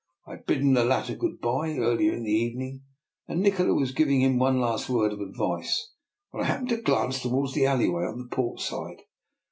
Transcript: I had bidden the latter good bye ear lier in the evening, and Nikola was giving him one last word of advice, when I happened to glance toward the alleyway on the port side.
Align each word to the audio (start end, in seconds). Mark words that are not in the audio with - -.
I 0.25 0.31
had 0.31 0.47
bidden 0.47 0.73
the 0.73 0.83
latter 0.83 1.13
good 1.15 1.39
bye 1.41 1.67
ear 1.69 1.93
lier 1.93 2.15
in 2.15 2.23
the 2.23 2.31
evening, 2.31 2.81
and 3.27 3.39
Nikola 3.39 3.75
was 3.75 3.91
giving 3.91 4.19
him 4.23 4.39
one 4.39 4.59
last 4.59 4.89
word 4.89 5.13
of 5.13 5.21
advice, 5.21 5.91
when 6.31 6.43
I 6.43 6.47
happened 6.47 6.69
to 6.69 6.77
glance 6.81 7.21
toward 7.21 7.53
the 7.53 7.67
alleyway 7.67 8.05
on 8.05 8.17
the 8.17 8.35
port 8.35 8.61
side. 8.61 9.03